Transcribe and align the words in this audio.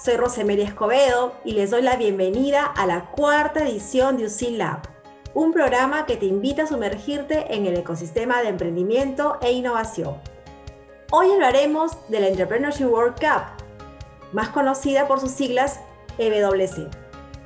Soy 0.00 0.16
Rosemary 0.16 0.62
Escobedo 0.62 1.32
y 1.44 1.54
les 1.54 1.72
doy 1.72 1.82
la 1.82 1.96
bienvenida 1.96 2.64
a 2.64 2.86
la 2.86 3.06
cuarta 3.06 3.64
edición 3.64 4.16
de 4.16 4.26
UC 4.26 4.52
Lab, 4.52 4.82
un 5.34 5.52
programa 5.52 6.06
que 6.06 6.16
te 6.16 6.26
invita 6.26 6.62
a 6.62 6.66
sumergirte 6.68 7.52
en 7.52 7.66
el 7.66 7.76
ecosistema 7.76 8.40
de 8.40 8.48
emprendimiento 8.48 9.38
e 9.42 9.50
innovación. 9.50 10.14
Hoy 11.10 11.32
hablaremos 11.32 11.96
de 12.08 12.20
la 12.20 12.28
Entrepreneurship 12.28 12.86
World 12.86 13.16
Cup, 13.18 13.42
más 14.32 14.50
conocida 14.50 15.08
por 15.08 15.18
sus 15.18 15.32
siglas 15.32 15.80
EWC. 16.18 16.88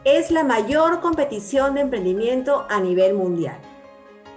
Es 0.05 0.31
la 0.31 0.45
mayor 0.45 1.01
competición 1.01 1.75
de 1.75 1.81
emprendimiento 1.81 2.67
a 2.69 2.81
nivel 2.81 3.15
mundial. 3.15 3.57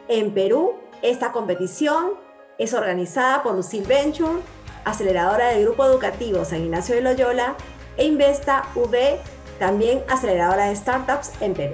En 0.08 0.34
Perú, 0.34 0.76
esta 1.02 1.34
competición 1.34 2.12
es 2.60 2.74
organizada 2.74 3.44
por 3.44 3.56
Lucille 3.56 3.86
Venture, 3.86 4.40
aceleradora 4.86 5.50
del 5.50 5.66
Grupo 5.66 5.84
Educativo 5.84 6.46
San 6.46 6.62
Ignacio 6.62 6.96
de 6.96 7.02
Loyola, 7.02 7.58
e 7.98 8.06
Investa 8.06 8.64
V, 8.76 9.18
también 9.60 10.04
aceleradora 10.10 10.68
de 10.68 10.76
startups 10.76 11.32
en 11.42 11.54
Perú. 11.54 11.74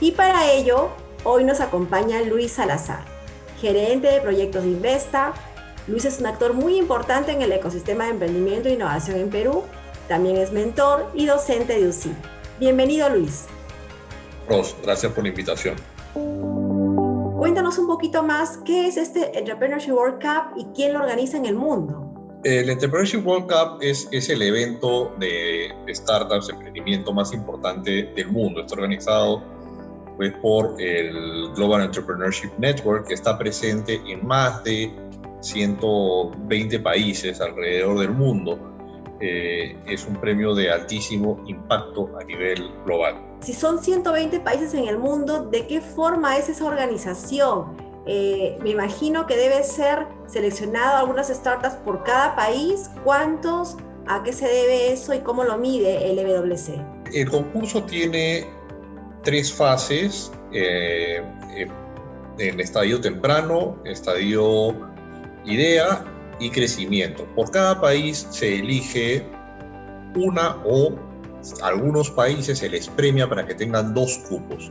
Y 0.00 0.12
para 0.12 0.50
ello, 0.50 0.88
hoy 1.24 1.44
nos 1.44 1.60
acompaña 1.60 2.22
Luis 2.22 2.52
Salazar, 2.52 3.04
gerente 3.60 4.08
de 4.08 4.20
proyectos 4.20 4.62
de 4.64 4.70
Investa. 4.70 5.32
Luis 5.86 6.04
es 6.04 6.20
un 6.20 6.26
actor 6.26 6.54
muy 6.54 6.76
importante 6.76 7.32
en 7.32 7.42
el 7.42 7.52
ecosistema 7.52 8.04
de 8.04 8.10
emprendimiento 8.10 8.68
e 8.68 8.72
innovación 8.72 9.18
en 9.18 9.30
Perú. 9.30 9.64
También 10.08 10.36
es 10.36 10.52
mentor 10.52 11.10
y 11.14 11.26
docente 11.26 11.78
de 11.78 11.88
UCI. 11.88 12.12
Bienvenido, 12.58 13.08
Luis. 13.10 13.46
Ros, 14.48 14.74
gracias 14.82 15.12
por 15.12 15.22
la 15.22 15.28
invitación. 15.28 15.76
Cuéntanos 17.38 17.78
un 17.78 17.86
poquito 17.86 18.22
más 18.22 18.58
qué 18.64 18.86
es 18.86 18.96
este 18.96 19.38
Entrepreneurship 19.38 19.92
World 19.92 20.20
Cup 20.20 20.58
y 20.58 20.66
quién 20.74 20.92
lo 20.92 21.00
organiza 21.00 21.36
en 21.36 21.46
el 21.46 21.54
mundo. 21.54 22.09
El 22.42 22.70
Entrepreneurship 22.70 23.26
World 23.26 23.48
Cup 23.48 23.78
es, 23.82 24.08
es 24.12 24.30
el 24.30 24.40
evento 24.40 25.14
de, 25.18 25.70
startups, 25.90 26.48
emprendimiento 26.48 27.12
más 27.12 27.34
importante 27.34 28.10
del 28.16 28.28
mundo. 28.28 28.62
Está 28.62 28.76
organizado 28.76 29.42
pues, 30.16 30.32
por 30.40 30.80
el 30.80 31.52
Global 31.54 31.82
Entrepreneurship 31.82 32.50
Network, 32.58 33.08
que 33.08 33.14
está 33.14 33.36
presente 33.36 34.00
en 34.06 34.26
más 34.26 34.64
de 34.64 34.90
120 35.40 36.80
países 36.80 37.42
alrededor 37.42 37.98
del 37.98 38.12
mundo. 38.12 38.58
Eh, 39.20 39.76
es 39.86 40.06
un 40.06 40.16
premio 40.16 40.54
de 40.54 40.70
altísimo 40.70 41.44
impacto 41.46 42.10
a 42.18 42.24
nivel 42.24 42.70
global. 42.86 43.16
Si 43.40 43.52
son 43.52 43.82
120 43.82 44.40
países 44.40 44.72
en 44.72 44.88
el 44.88 44.96
mundo, 44.96 45.44
¿de 45.44 45.66
qué 45.66 45.82
forma 45.82 46.38
es 46.38 46.48
esa 46.48 46.64
organización? 46.64 47.89
Eh, 48.06 48.58
me 48.62 48.70
imagino 48.70 49.26
que 49.26 49.36
debe 49.36 49.62
ser 49.62 50.06
seleccionado 50.26 50.98
algunas 50.98 51.28
startups 51.28 51.76
por 51.76 52.02
cada 52.04 52.34
país. 52.34 52.90
¿Cuántos? 53.04 53.76
¿A 54.06 54.22
qué 54.22 54.32
se 54.32 54.46
debe 54.46 54.92
eso 54.92 55.14
y 55.14 55.20
cómo 55.20 55.44
lo 55.44 55.58
mide 55.58 56.10
el 56.10 56.18
EWC? 56.18 56.82
El 57.12 57.30
concurso 57.30 57.82
tiene 57.84 58.46
tres 59.22 59.52
fases. 59.52 60.32
Eh, 60.52 61.22
eh, 61.54 61.66
en 62.38 62.58
estadio 62.58 63.00
temprano, 63.00 63.76
estadio 63.84 64.74
idea 65.44 66.04
y 66.38 66.50
crecimiento. 66.50 67.24
Por 67.34 67.50
cada 67.50 67.80
país 67.80 68.26
se 68.30 68.58
elige 68.58 69.26
una 70.16 70.56
o 70.64 70.94
algunos 71.62 72.10
países 72.10 72.58
se 72.58 72.68
les 72.68 72.88
premia 72.88 73.28
para 73.28 73.46
que 73.46 73.54
tengan 73.54 73.94
dos 73.94 74.18
cupos. 74.28 74.70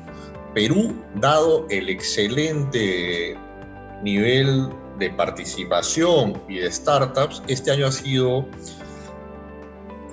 Perú, 0.54 0.94
dado 1.16 1.66
el 1.70 1.90
excelente 1.90 3.38
nivel 4.04 4.70
de 4.98 5.10
participación 5.12 6.42
y 6.48 6.60
de 6.60 6.72
startups, 6.72 7.42
este 7.48 7.72
año 7.72 7.88
ha 7.88 7.92
sido 7.92 8.46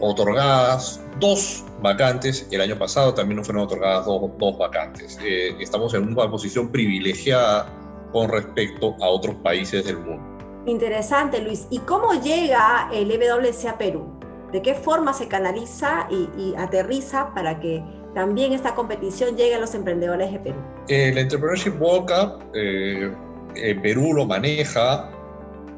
otorgadas 0.00 1.00
dos 1.18 1.64
vacantes. 1.82 2.46
El 2.50 2.60
año 2.60 2.78
pasado 2.78 3.14
también 3.14 3.38
nos 3.38 3.46
fueron 3.46 3.64
otorgadas 3.64 4.06
dos, 4.06 4.58
vacantes. 4.58 5.18
Eh, 5.22 5.56
estamos 5.60 5.94
en 5.94 6.08
una 6.08 6.30
posición 6.30 6.70
privilegiada 6.70 7.66
con 8.12 8.28
respecto 8.28 8.94
a 9.00 9.08
otros 9.08 9.36
países 9.36 9.84
del 9.84 9.98
mundo. 9.98 10.22
Interesante, 10.66 11.40
Luis. 11.40 11.66
¿Y 11.70 11.78
cómo 11.80 12.12
llega 12.14 12.90
el 12.92 13.10
EWC 13.10 13.66
a 13.68 13.78
Perú? 13.78 14.06
¿De 14.52 14.62
qué 14.62 14.74
forma 14.74 15.12
se 15.12 15.28
canaliza 15.28 16.08
y 16.10 16.54
aterriza 16.56 17.32
para 17.34 17.60
que 17.60 17.82
también 18.16 18.54
esta 18.54 18.74
competición 18.74 19.36
llega 19.36 19.58
a 19.58 19.60
los 19.60 19.74
emprendedores 19.74 20.32
de 20.32 20.38
Perú? 20.38 20.56
El 20.88 21.18
Entrepreneurship 21.18 21.78
World 21.78 22.10
Cup 22.10 22.44
eh, 22.54 23.12
en 23.56 23.82
Perú 23.82 24.14
lo 24.14 24.24
maneja 24.24 25.10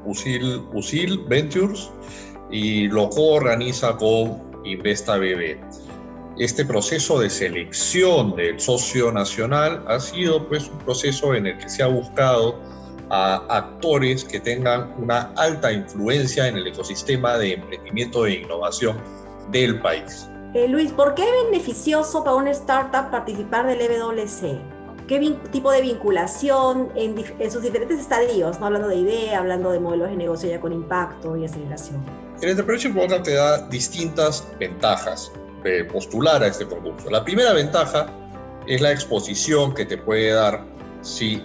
Usil 0.04 1.24
Ventures 1.26 1.90
y 2.48 2.86
lo 2.86 3.10
coorganiza 3.10 3.96
con 3.96 4.40
Investa 4.64 5.18
BB. 5.18 5.58
Este 6.38 6.64
proceso 6.64 7.18
de 7.18 7.28
selección 7.28 8.36
del 8.36 8.60
socio 8.60 9.10
nacional 9.10 9.84
ha 9.88 9.98
sido 9.98 10.48
pues 10.48 10.68
un 10.68 10.78
proceso 10.78 11.34
en 11.34 11.48
el 11.48 11.58
que 11.58 11.68
se 11.68 11.82
ha 11.82 11.88
buscado 11.88 12.54
a 13.10 13.42
actores 13.48 14.22
que 14.22 14.38
tengan 14.38 14.94
una 15.02 15.32
alta 15.36 15.72
influencia 15.72 16.46
en 16.46 16.58
el 16.58 16.68
ecosistema 16.68 17.36
de 17.36 17.54
emprendimiento 17.54 18.26
e 18.26 18.34
innovación 18.34 18.96
del 19.50 19.80
país. 19.80 20.30
Eh, 20.54 20.66
Luis, 20.66 20.92
¿por 20.92 21.14
qué 21.14 21.24
es 21.24 21.50
beneficioso 21.50 22.24
para 22.24 22.36
una 22.36 22.50
startup 22.52 23.10
participar 23.10 23.66
del 23.66 23.82
EWC? 23.82 24.58
¿Qué 25.06 25.36
tipo 25.50 25.70
de 25.70 25.82
vinculación 25.82 26.90
en, 26.94 27.14
sus 27.50 27.62
diferentes 27.62 28.00
estadios? 28.00 28.58
¿no? 28.58 28.66
Hablando 28.66 28.88
de 28.88 28.96
idea, 28.96 29.38
hablando 29.38 29.70
de 29.70 29.80
modelos 29.80 30.08
de 30.10 30.16
negocio 30.16 30.48
ya 30.48 30.60
con 30.60 30.72
impacto 30.72 31.36
y 31.36 31.44
aceleración. 31.44 32.02
El 32.40 32.50
Entrepreneurship 32.50 32.92
Program 32.92 33.22
te 33.22 33.34
da 33.34 33.66
distintas 33.68 34.46
ventajas 34.58 35.30
de 35.64 35.84
postular 35.84 36.42
a 36.42 36.46
este 36.46 36.64
producto. 36.64 37.10
La 37.10 37.24
primera 37.24 37.52
ventaja 37.52 38.06
es 38.66 38.80
la 38.80 38.92
exposición 38.92 39.74
que 39.74 39.84
te 39.84 39.98
puede 39.98 40.30
dar 40.30 40.64
si 41.02 41.42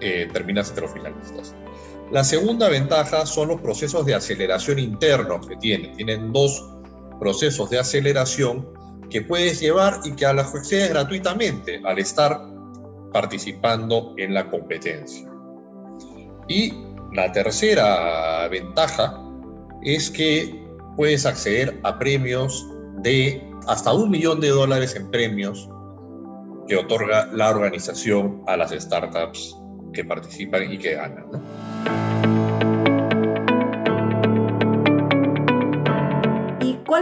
eh, 0.00 0.28
terminas 0.32 0.70
entre 0.70 0.82
los 0.82 0.92
finalistas. 0.92 1.54
La 2.10 2.24
segunda 2.24 2.68
ventaja 2.68 3.26
son 3.26 3.48
los 3.48 3.60
procesos 3.60 4.04
de 4.06 4.14
aceleración 4.14 4.78
internos 4.78 5.46
que 5.46 5.56
tienen. 5.56 5.96
Tienen 5.96 6.32
dos 6.32 6.73
procesos 7.18 7.70
de 7.70 7.78
aceleración 7.78 8.68
que 9.10 9.22
puedes 9.22 9.60
llevar 9.60 10.00
y 10.04 10.12
que 10.12 10.26
a 10.26 10.32
la 10.32 10.42
accedes 10.42 10.90
gratuitamente 10.90 11.80
al 11.84 11.98
estar 11.98 12.40
participando 13.12 14.14
en 14.16 14.34
la 14.34 14.50
competencia. 14.50 15.28
Y 16.48 16.74
la 17.12 17.30
tercera 17.32 18.48
ventaja 18.48 19.20
es 19.82 20.10
que 20.10 20.62
puedes 20.96 21.26
acceder 21.26 21.78
a 21.84 21.98
premios 21.98 22.66
de 23.02 23.42
hasta 23.66 23.92
un 23.92 24.10
millón 24.10 24.40
de 24.40 24.48
dólares 24.48 24.94
en 24.96 25.10
premios 25.10 25.68
que 26.68 26.76
otorga 26.76 27.26
la 27.32 27.50
organización 27.50 28.42
a 28.46 28.56
las 28.56 28.70
startups 28.70 29.56
que 29.92 30.04
participan 30.04 30.72
y 30.72 30.78
que 30.78 30.94
ganan. 30.94 31.26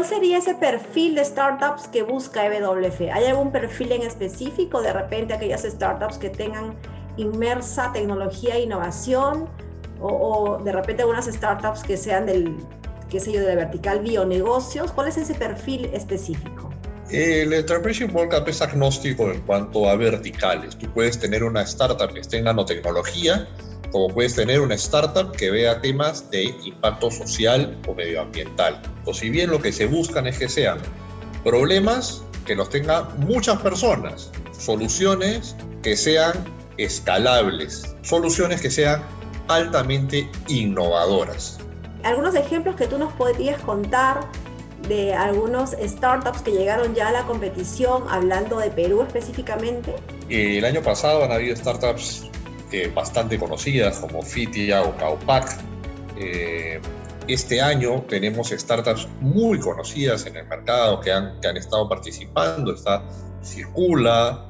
¿Cuál 0.03 0.15
sería 0.15 0.39
ese 0.39 0.57
perfil 0.57 1.15
de 1.15 1.25
startups 1.25 1.87
que 1.87 2.03
busca 2.03 2.45
EWF? 2.45 3.03
¿Hay 3.13 3.27
algún 3.27 3.53
perfil 3.53 3.93
en 3.93 4.03
específico? 4.03 4.83
De 4.83 4.93
repente 4.93 5.33
aquellas 5.33 5.63
startups 5.63 6.19
que 6.19 6.29
tengan 6.29 6.75
inmersa 7.17 7.93
tecnología 7.93 8.57
e 8.57 8.63
innovación 8.63 9.49
o, 10.01 10.59
de 10.65 10.73
repente 10.73 11.03
algunas 11.03 11.27
startups 11.27 11.85
que 11.85 11.97
sean 11.97 12.27
del, 12.27 12.57
qué 13.09 13.21
sé 13.21 13.31
yo, 13.31 13.43
de 13.43 13.47
la 13.47 13.55
vertical 13.55 14.01
bionegocios. 14.01 14.91
¿Cuál 14.91 15.07
es 15.07 15.19
ese 15.19 15.35
perfil 15.35 15.85
específico? 15.93 16.71
El 17.09 17.53
Entrepreneurship 17.53 18.13
World 18.13 18.49
es 18.49 18.61
agnóstico 18.61 19.31
en 19.31 19.41
cuanto 19.43 19.89
a 19.89 19.95
verticales. 19.95 20.77
Tú 20.77 20.89
puedes 20.93 21.17
tener 21.17 21.45
una 21.45 21.63
startup 21.63 22.13
que 22.13 22.19
esté 22.19 22.39
en 22.39 22.45
nanotecnología, 22.47 23.47
como 23.93 24.09
puedes 24.09 24.35
tener 24.35 24.61
una 24.61 24.75
startup 24.75 25.31
que 25.33 25.51
vea 25.51 25.81
temas 25.81 26.29
de 26.31 26.45
impacto 26.65 27.11
social 27.11 27.79
o 27.87 27.95
medioambiental. 27.95 28.81
O 29.05 29.13
si 29.13 29.29
bien 29.29 29.51
lo 29.51 29.61
que 29.61 29.71
se 29.71 29.87
buscan 29.87 30.27
es 30.27 30.39
que 30.39 30.49
sean 30.49 30.79
problemas 31.45 32.25
que 32.47 32.57
los 32.57 32.71
tengan 32.71 33.07
muchas 33.21 33.61
personas, 33.61 34.33
soluciones 34.59 35.55
que 35.83 35.97
sean 35.97 36.33
escalables, 36.79 37.95
soluciones 38.03 38.63
que 38.63 38.71
sean 38.71 39.03
altamente 39.49 40.29
innovadoras. 40.49 41.59
Algunos 42.03 42.35
ejemplos 42.35 42.77
que 42.77 42.87
tú 42.87 42.99
nos 42.99 43.13
podrías 43.13 43.61
contar 43.61 44.27
de 44.89 45.15
algunos 45.15 45.77
startups 45.81 46.43
que 46.43 46.51
llegaron 46.51 46.95
ya 46.95 47.09
a 47.09 47.13
la 47.13 47.23
competición, 47.25 48.05
hablando 48.09 48.59
de 48.59 48.71
Perú 48.71 49.03
específicamente? 49.03 49.95
El 50.29 50.65
año 50.65 50.83
pasado 50.83 51.23
han 51.23 51.31
habido 51.31 51.55
startups 51.55 52.32
bastante 52.95 53.39
conocidas 53.39 53.99
como 53.99 54.23
Fitia 54.23 54.83
o 54.83 54.97
Caupac. 54.97 55.59
Eh, 56.17 56.81
este 57.29 57.61
año 57.61 58.03
tenemos 58.09 58.51
startups 58.51 59.09
muy 59.21 59.61
conocidas 59.61 60.27
en 60.27 60.37
el 60.37 60.47
mercado 60.47 61.01
que 61.01 61.13
han, 61.13 61.41
que 61.41 61.49
han 61.49 61.57
estado 61.57 61.89
participando. 61.89 62.75
Está 62.75 63.05
Circula, 63.43 64.47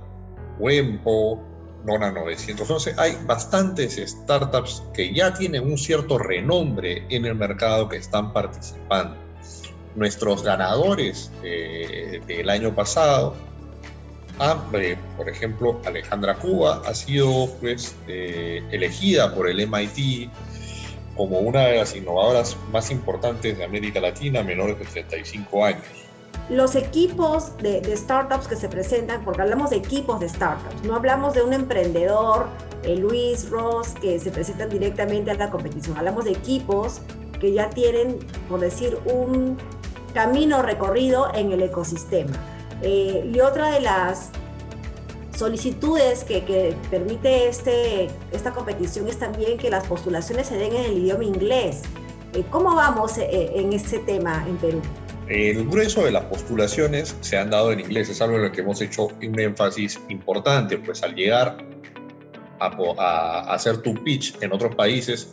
Wempo, 0.59 1.43
Nona 1.85 2.11
911. 2.13 2.95
Hay 2.97 3.19
bastantes 3.27 3.97
startups 3.97 4.83
que 4.95 5.13
ya 5.13 5.35
tienen 5.35 5.65
un 5.65 5.77
cierto 5.77 6.19
renombre 6.19 7.05
en 7.11 7.25
el 7.25 7.35
mercado 7.35 7.89
que 7.89 7.97
están 7.97 8.33
participando. 8.33 9.17
nuestros 9.95 10.43
ganadores 10.43 11.31
del 11.43 12.49
año 12.49 12.75
pasado, 12.75 13.35
por 15.17 15.29
ejemplo, 15.29 15.81
Alejandra 15.85 16.35
Cuba 16.35 16.83
ha 16.87 16.95
sido 16.95 17.49
pues, 17.61 17.95
elegida 18.07 19.35
por 19.35 19.49
el 19.49 19.67
MIT 19.69 20.31
como 21.17 21.41
una 21.41 21.67
de 21.67 21.79
las 21.79 21.95
innovadoras 21.95 22.57
más 22.71 22.91
importantes 22.91 23.59
de 23.59 23.65
América 23.65 24.01
Latina, 24.01 24.43
menores 24.43 24.79
de 24.79 24.85
35 24.85 25.65
años. 25.65 25.83
Los 26.49 26.75
equipos 26.75 27.57
de, 27.59 27.83
startups 27.97 28.49
que 28.49 28.57
se 28.57 28.69
presentan, 28.69 29.25
porque 29.25 29.43
hablamos 29.43 29.71
de 29.71 29.77
equipos 29.77 30.21
de 30.21 30.29
startups, 30.29 30.83
no 30.85 30.97
hablamos 30.97 31.35
de 31.35 31.43
un 31.43 31.53
emprendedor, 31.53 32.47
eh, 32.83 32.97
Luis 32.97 33.49
Ross, 33.49 33.95
que 34.01 34.19
se 34.19 34.31
presentan 34.31 34.69
directamente 34.69 35.31
a 35.31 35.35
la 35.35 35.51
competición, 35.51 35.97
hablamos 35.97 36.25
de 36.25 36.33
equipos 36.33 37.01
que 37.41 37.53
ya 37.53 37.71
tienen, 37.71 38.19
por 38.49 38.61
decir, 38.61 38.99
un 39.05 39.57
camino 40.15 40.63
recorrido 40.63 41.33
en 41.35 41.53
el 41.53 41.63
ecosistema. 41.63 42.33
Eh, 42.83 43.31
y 43.33 43.41
otra 43.41 43.71
de 43.71 43.81
las 43.81 44.31
solicitudes 45.37 46.25
que, 46.25 46.75
permite 46.91 47.49
este, 47.49 48.09
esta 48.33 48.53
competición 48.53 49.09
es 49.09 49.19
también 49.19 49.57
que 49.59 49.71
las 49.71 49.87
postulaciones 49.87 50.49
se 50.49 50.57
den 50.57 50.75
en 50.75 50.85
el 50.85 50.99
idioma 50.99 51.25
inglés. 51.25 51.83
Eh, 52.35 52.45
¿Cómo 52.51 52.75
vamos 52.75 53.19
eh, 53.19 53.53
en 53.55 53.73
este 53.73 53.99
tema 54.01 54.45
en 54.49 54.57
Perú? 54.57 54.83
El 55.29 55.67
grueso 55.69 56.05
de 56.05 56.11
las 56.11 56.25
postulaciones 56.25 57.17
se 57.21 57.39
han 57.39 57.51
dado 57.51 57.73
en 57.73 57.81
inglés, 57.81 58.09
es 58.09 58.21
algo 58.21 58.37
en 58.37 58.43
lo 58.43 58.53
que 58.53 58.61
hemos 58.61 58.81
hecho 58.81 59.07
un 59.07 59.39
énfasis 59.39 60.01
importante, 60.09 60.79
pues 60.79 61.03
al 61.03 61.15
llegar 61.15 61.57
a, 62.61 63.55
hacer 63.55 63.79
tu 63.79 63.95
pitch 63.95 64.37
en 64.43 64.53
otros 64.53 64.75
países, 64.75 65.31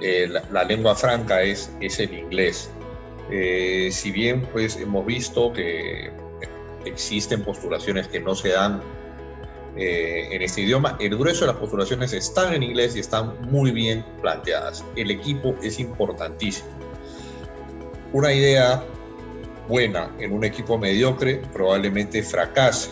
eh, 0.00 0.28
la, 0.50 0.64
lengua 0.64 0.94
franca 0.94 1.42
es, 1.42 1.70
es 1.80 1.98
el 1.98 2.14
inglés. 2.14 2.70
si 3.90 4.10
bien 4.12 4.42
pues 4.52 4.76
hemos 4.76 5.04
visto 5.06 5.52
que 5.52 6.12
existen 6.84 7.42
postulaciones 7.42 8.08
que 8.08 8.20
no 8.20 8.34
se 8.34 8.50
dan 8.50 8.82
eh, 9.76 10.28
en 10.30 10.42
este 10.42 10.62
idioma. 10.62 10.96
El 11.00 11.16
grueso 11.16 11.40
de 11.40 11.52
las 11.52 11.60
postulaciones 11.60 12.12
están 12.12 12.54
en 12.54 12.62
inglés 12.62 12.94
y 12.94 13.00
están 13.00 13.34
muy 13.50 13.72
bien 13.72 14.04
planteadas. 14.22 14.84
El 14.94 15.10
equipo 15.10 15.54
es 15.62 15.80
importantísimo. 15.80 16.68
Una 18.12 18.32
idea 18.32 18.84
buena 19.68 20.14
en 20.20 20.32
un 20.32 20.44
equipo 20.44 20.78
mediocre 20.78 21.42
probablemente 21.52 22.22
fracase. 22.22 22.90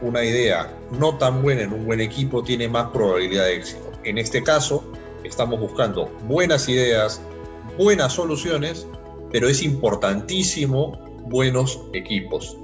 Una 0.00 0.24
idea 0.24 0.72
no 0.98 1.18
tan 1.18 1.42
buena 1.42 1.62
en 1.62 1.72
un 1.74 1.84
buen 1.84 2.00
equipo 2.00 2.42
tiene 2.42 2.68
más 2.68 2.88
probabilidad 2.90 3.44
de 3.44 3.56
éxito. 3.56 3.92
En 4.04 4.16
este 4.16 4.42
caso, 4.42 4.82
estamos 5.24 5.60
buscando 5.60 6.06
buenas 6.26 6.68
ideas, 6.68 7.20
buenas 7.78 8.14
soluciones, 8.14 8.86
pero 9.30 9.46
es 9.48 9.62
importantísimo 9.62 10.98
buenos 11.26 11.82
equipos 11.92 12.56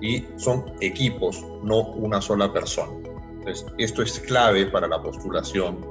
y 0.00 0.24
son 0.36 0.64
equipos, 0.80 1.44
no 1.62 1.80
una 1.80 2.20
sola 2.20 2.52
persona. 2.52 2.92
Entonces, 3.38 3.66
esto 3.78 4.02
es 4.02 4.20
clave 4.20 4.66
para 4.66 4.86
la 4.88 5.02
postulación 5.02 5.84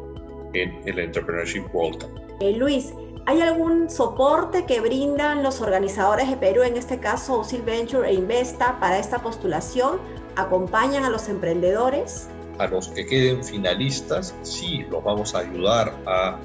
en 0.54 0.82
el 0.86 1.00
Entrepreneurship 1.00 1.66
World 1.74 2.04
Cup. 2.04 2.22
Eh, 2.40 2.54
Luis, 2.54 2.94
¿hay 3.26 3.42
algún 3.42 3.90
soporte 3.90 4.66
que 4.66 4.80
brindan 4.80 5.44
los 5.44 5.62
organizadores 5.62 6.30
de 6.30 6.38
Perú, 6.38 6.64
en 6.64 6.78
este 6.78 7.00
caso 7.00 7.40
Usil 7.40 7.62
Venture 7.64 8.10
e 8.10 8.14
Investa, 8.14 8.80
para 8.80 9.00
esta 9.00 9.20
postulación? 9.20 10.00
¿Acompañan 10.36 11.04
a 11.04 11.10
los 11.10 11.30
emprendedores? 11.30 12.28
A 12.60 12.68
los 12.68 12.90
que 12.90 13.06
queden 13.06 13.44
finalistas, 13.44 14.36
sí, 14.44 14.86
los 14.90 15.04
vamos 15.04 15.36
a 15.36 15.40
ayudar 15.40 15.96
a, 16.06 16.40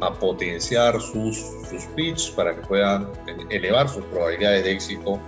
a 0.00 0.12
potenciar 0.14 1.00
sus, 1.00 1.36
sus 1.68 1.84
pitches 1.94 2.30
para 2.30 2.54
que 2.54 2.62
puedan 2.66 3.08
elevar 3.50 3.88
sus 3.88 4.04
probabilidades 4.06 4.64
de 4.64 4.72
éxito 4.72 5.18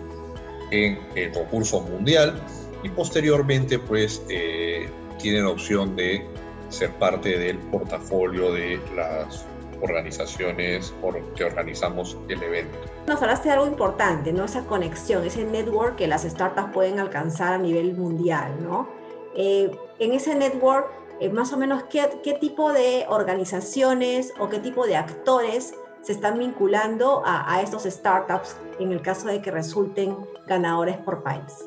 en 0.70 0.98
el 1.14 1.32
concurso 1.32 1.80
mundial 1.80 2.40
y 2.82 2.88
posteriormente 2.90 3.78
pues 3.78 4.22
eh, 4.28 4.88
tienen 5.18 5.46
opción 5.46 5.96
de 5.96 6.26
ser 6.68 6.92
parte 6.94 7.38
del 7.38 7.58
portafolio 7.58 8.52
de 8.52 8.80
las 8.94 9.46
organizaciones 9.80 10.92
que 11.34 11.44
organizamos 11.44 12.16
el 12.28 12.42
evento. 12.42 12.78
Nos 13.06 13.20
hablaste 13.20 13.48
de 13.48 13.54
algo 13.54 13.66
importante, 13.66 14.32
¿no? 14.32 14.44
Esa 14.44 14.64
conexión, 14.64 15.24
ese 15.24 15.44
network 15.44 15.96
que 15.96 16.06
las 16.06 16.22
startups 16.22 16.72
pueden 16.72 16.98
alcanzar 16.98 17.54
a 17.54 17.58
nivel 17.58 17.94
mundial, 17.94 18.56
¿no? 18.62 18.88
Eh, 19.34 19.70
en 19.98 20.12
ese 20.12 20.34
network, 20.34 20.88
eh, 21.20 21.28
más 21.28 21.52
o 21.52 21.58
menos, 21.58 21.84
¿qué, 21.84 22.08
¿qué 22.22 22.32
tipo 22.34 22.72
de 22.72 23.04
organizaciones 23.08 24.32
o 24.38 24.48
qué 24.48 24.58
tipo 24.58 24.86
de 24.86 24.96
actores 24.96 25.74
se 26.06 26.12
están 26.12 26.38
vinculando 26.38 27.25
a, 27.26 27.61
estos 27.62 27.82
startups 27.82 28.56
en 28.79 28.93
el 28.93 29.03
caso 29.03 29.26
de 29.26 29.43
que 29.43 29.50
resulten 29.50 30.17
ganadores 30.47 30.97
por 30.99 31.25
país. 31.25 31.67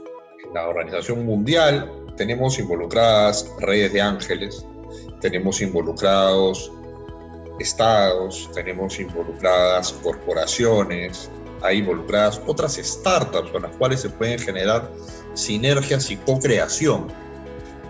La 0.54 0.70
Organización 0.70 1.26
Mundial 1.26 1.92
tenemos 2.16 2.58
involucradas 2.58 3.52
redes 3.60 3.92
de 3.92 4.02
ángeles, 4.02 4.66
tenemos 5.20 5.62
involucrados 5.62 6.72
estados, 7.60 8.50
tenemos 8.54 8.98
involucradas 9.02 9.92
corporaciones, 10.02 11.30
hay 11.62 11.80
involucradas 11.80 12.42
otras 12.48 12.76
startups 12.76 13.52
con 13.52 13.64
las 13.64 13.76
cuales 13.76 14.00
se 14.00 14.10
pueden 14.10 14.40
generar 14.40 14.90
sinergias 15.34 16.10
y 16.12 16.16
co-creación. 16.16 17.08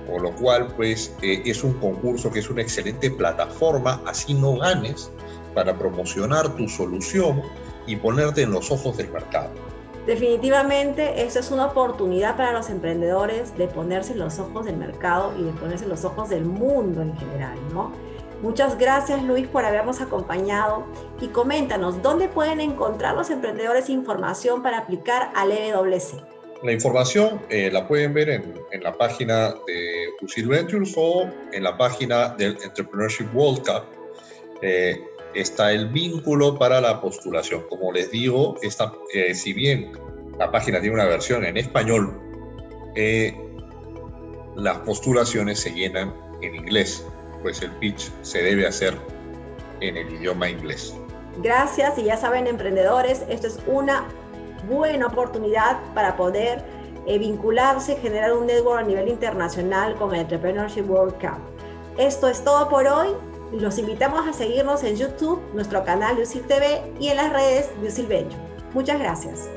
Con 0.08 0.24
lo 0.24 0.36
cual, 0.36 0.74
pues, 0.76 1.14
eh, 1.22 1.44
es 1.46 1.64
un 1.64 1.74
concurso 1.74 2.32
que 2.32 2.40
es 2.40 2.50
una 2.50 2.64
excelente 2.64 3.12
plataforma, 3.12 4.02
así 4.08 4.34
no 4.34 4.58
ganes, 4.58 5.12
para 5.54 5.78
promocionar 5.78 6.56
tu 6.56 6.68
solución 6.68 7.42
y 7.86 7.96
ponerte 7.96 8.44
en 8.44 8.52
los 8.52 8.72
ojos 8.72 8.98
del 8.98 9.10
mercado. 9.10 9.52
Definitivamente, 10.06 11.24
esa 11.24 11.40
es 11.40 11.52
una 11.52 11.68
oportunidad 11.68 12.36
para 12.36 12.52
los 12.52 12.70
emprendedores 12.70 13.56
de 13.58 13.68
ponerse 13.68 14.14
en 14.14 14.20
los 14.20 14.40
ojos 14.40 14.66
del 14.66 14.78
mercado 14.78 15.34
y 15.38 15.44
de 15.44 15.52
ponerse 15.52 15.84
en 15.84 15.92
los 15.92 16.04
ojos 16.06 16.30
del 16.30 16.46
mundo 16.46 17.02
en 17.02 17.16
general, 17.18 17.58
¿no? 17.74 17.92
Muchas 18.42 18.78
gracias 18.78 19.22
Luis 19.22 19.48
por 19.48 19.66
habernos 19.66 20.00
acompañado 20.00 20.86
y 21.20 21.28
coméntanos, 21.28 22.02
¿dónde 22.02 22.30
pueden 22.30 22.62
encontrar 22.62 23.16
los 23.16 23.30
emprendedores 23.30 23.90
información 23.90 24.64
para 24.64 24.80
aplicar 24.80 25.32
al 25.36 25.52
EWC? 25.52 26.24
La 26.64 26.72
información 26.72 27.42
eh, 27.50 27.70
la 27.72 27.88
pueden 27.88 28.14
ver 28.14 28.30
en, 28.30 28.54
en, 28.72 28.84
la 28.84 28.98
página 28.98 29.50
de 29.68 30.10
Usil 30.22 30.48
Ventures 30.48 30.94
o 30.98 31.30
en 31.52 31.64
la 31.64 31.78
página 31.78 32.30
del 32.30 32.58
Entrepreneurship 32.64 33.28
World 33.34 33.60
Cup. 33.60 33.84
Eh, 34.62 35.02
está 35.34 35.72
el 35.72 35.90
vínculo 35.90 36.58
para 36.58 36.82
la 36.82 37.02
postulación. 37.02 37.64
Como 37.70 37.92
les 37.92 38.12
digo, 38.12 38.56
esta, 38.62 38.94
eh, 39.14 39.34
si 39.34 39.54
bien 39.54 39.92
la 40.38 40.52
página 40.52 40.80
tiene 40.80 40.96
una 40.96 41.06
versión 41.06 41.46
en 41.46 41.58
español, 41.58 42.20
eh, 42.96 43.36
las 44.56 44.78
postulaciones 44.80 45.60
se 45.60 45.72
llenan 45.72 46.14
en 46.42 46.56
inglés, 46.56 47.06
pues 47.42 47.62
el 47.62 47.72
pitch 47.78 48.12
se 48.22 48.42
debe 48.42 48.68
hacer 48.68 48.98
en 49.82 49.98
el 49.98 50.14
idioma 50.14 50.50
inglés. 50.50 50.96
Gracias 51.42 51.98
y 51.98 52.04
ya 52.04 52.18
saben 52.18 52.48
emprendedores, 52.48 53.24
esto 53.30 53.48
es 53.48 53.60
una 53.68 54.08
buena 54.68 55.08
oportunidad 55.08 55.80
para 55.94 56.18
poder 56.18 56.64
eh, 57.06 57.18
vincularse 57.18 57.96
generar 57.96 58.34
un 58.34 58.46
network 58.46 58.80
a 58.80 58.84
nivel 58.84 59.08
internacional 59.08 59.96
con 59.96 60.14
el 60.14 60.22
Entrepreneurship 60.22 60.90
World 60.90 61.14
Cup. 61.14 61.40
Esto 61.98 62.28
es 62.28 62.44
todo 62.44 62.70
por 62.70 62.86
hoy. 62.88 63.10
Los 63.52 63.80
invitamos 63.80 64.28
a 64.28 64.34
seguirnos 64.34 64.84
en 64.84 64.96
YouTube, 64.96 65.42
nuestro 65.54 65.84
canal 65.84 66.16
de 66.16 66.24
UCIL 66.24 66.44
TV 66.44 66.82
y 67.00 67.08
en 67.08 67.18
las 67.18 67.34
redes 67.34 67.70
de 67.82 67.88
UCIL 67.88 68.28
Muchas 68.74 69.00
gracias. 69.00 69.50